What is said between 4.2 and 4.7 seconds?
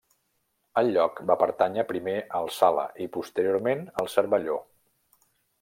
Cervelló.